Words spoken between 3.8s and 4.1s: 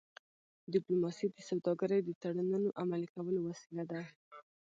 ده.